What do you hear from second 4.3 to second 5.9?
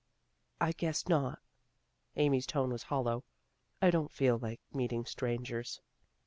like meeting strangers."